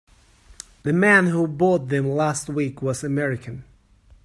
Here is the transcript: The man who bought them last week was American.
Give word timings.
The 0.81 0.93
man 0.93 1.27
who 1.27 1.45
bought 1.45 1.89
them 1.89 2.09
last 2.09 2.49
week 2.49 2.81
was 2.81 3.03
American. 3.03 3.65